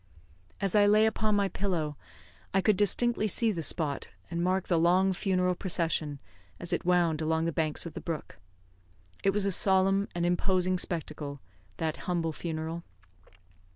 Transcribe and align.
As 0.59 0.73
I 0.73 0.87
lay 0.87 1.05
upon 1.05 1.35
my 1.35 1.47
pillow 1.47 1.95
I 2.55 2.61
could 2.61 2.75
distinctly 2.75 3.27
see 3.27 3.51
the 3.51 3.61
spot, 3.61 4.07
and 4.31 4.43
mark 4.43 4.67
the 4.67 4.79
long 4.79 5.13
funeral 5.13 5.53
procession, 5.53 6.17
as 6.59 6.73
it 6.73 6.83
wound 6.83 7.21
along 7.21 7.45
the 7.45 7.51
banks 7.51 7.85
of 7.85 7.93
the 7.93 8.01
brook. 8.01 8.39
It 9.23 9.29
was 9.29 9.45
a 9.45 9.51
solemn 9.51 10.07
and 10.15 10.25
imposing 10.25 10.79
spectacle, 10.79 11.39
that 11.77 11.97
humble 11.97 12.33
funeral. 12.33 12.83